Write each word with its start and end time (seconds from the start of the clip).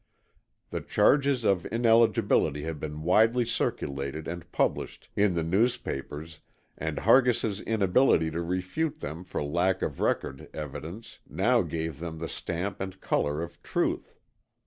The 0.71 0.81
charges 0.81 1.43
of 1.43 1.67
ineligibility 1.71 2.63
had 2.63 2.79
been 2.79 3.03
widely 3.03 3.45
circulated 3.45 4.27
and 4.27 4.51
published 4.51 5.07
in 5.15 5.35
the 5.35 5.43
newspapers 5.43 6.39
and 6.75 6.97
Hargis' 6.97 7.61
inability 7.63 8.31
to 8.31 8.41
refute 8.41 9.01
them 9.01 9.23
for 9.23 9.43
lack 9.43 9.83
of 9.83 9.99
record 9.99 10.49
evidence 10.55 11.19
now 11.29 11.61
gave 11.61 11.99
them 11.99 12.17
the 12.17 12.27
stamp 12.29 12.81
and 12.81 12.99
color 12.99 13.43
of 13.43 13.61
truth. 13.61 14.15